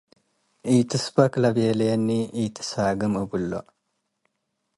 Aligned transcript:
“ኢትስበክ” 0.75 1.33
ለቤሌኒ 1.41 2.09
“ኢትሳግም” 2.41 3.13
እብሎ'። 3.23 3.51